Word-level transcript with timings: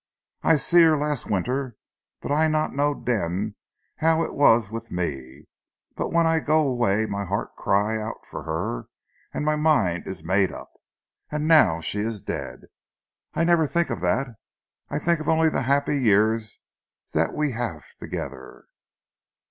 I 0.41 0.55
see 0.55 0.81
her 0.81 0.97
las' 0.97 1.27
winter; 1.27 1.77
but 2.21 2.31
I 2.31 2.47
not 2.47 2.73
know 2.73 2.95
den 2.95 3.53
how 3.97 4.23
it 4.23 4.31
ees 4.57 4.71
with 4.71 4.89
me; 4.89 5.45
but 5.95 6.11
when 6.11 6.25
I 6.25 6.39
go 6.39 6.67
away 6.67 7.05
my 7.05 7.23
heart 7.23 7.55
cry 7.55 8.01
out 8.01 8.25
for 8.25 8.41
her, 8.41 8.87
an' 9.31 9.43
my 9.43 9.55
mind 9.55 10.07
it 10.07 10.09
ees 10.09 10.23
make 10.23 10.49
up.... 10.51 10.71
An' 11.29 11.45
now 11.45 11.81
she 11.81 11.99
ees 11.99 12.19
dead! 12.19 12.61
I 13.35 13.43
never 13.43 13.67
tink 13.67 13.91
of 13.91 14.01
dat! 14.01 14.29
I 14.89 14.97
tink 14.97 15.27
only 15.27 15.49
of 15.49 15.53
zee 15.53 15.61
happy 15.65 16.01
years 16.01 16.61
dat 17.13 17.33
we 17.35 17.49
weel 17.49 17.57
haf 17.57 17.95
togeder!" 18.01 18.63